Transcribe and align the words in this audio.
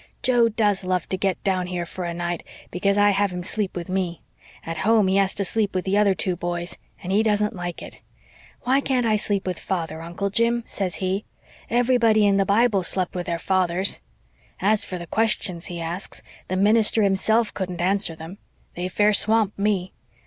Joe 0.23 0.49
does 0.49 0.83
love 0.83 1.07
to 1.09 1.15
get 1.17 1.43
down 1.43 1.67
here 1.67 1.85
for 1.85 2.05
a 2.05 2.13
night, 2.15 2.43
because 2.71 2.97
I 2.97 3.11
have 3.11 3.31
him 3.31 3.43
sleep 3.43 3.75
with 3.75 3.87
me. 3.87 4.23
At 4.65 4.77
home 4.77 5.07
he 5.07 5.17
has 5.17 5.35
to 5.35 5.45
sleep 5.45 5.75
with 5.75 5.85
the 5.85 5.95
other 5.95 6.15
two 6.15 6.35
boys, 6.35 6.79
and 7.03 7.11
he 7.11 7.21
doesn't 7.21 7.55
like 7.55 7.83
it. 7.83 7.99
Why 8.61 8.81
can't 8.81 9.05
I 9.05 9.15
sleep 9.15 9.45
with 9.45 9.59
father, 9.59 10.01
Uncle 10.01 10.31
Jim?" 10.31 10.63
says 10.65 10.95
he. 10.95 11.23
'Everybody 11.69 12.25
in 12.25 12.37
the 12.37 12.45
Bible 12.47 12.81
slept 12.81 13.13
with 13.13 13.27
their 13.27 13.37
fathers.' 13.37 13.99
As 14.59 14.83
for 14.83 14.97
the 14.97 15.05
questions 15.05 15.67
he 15.67 15.79
asks, 15.79 16.23
the 16.47 16.57
minister 16.57 17.03
himself 17.03 17.53
couldn't 17.53 17.79
answer 17.79 18.15
them. 18.15 18.39
They 18.73 18.87
fair 18.87 19.13
swamp 19.13 19.53
me. 19.55 19.93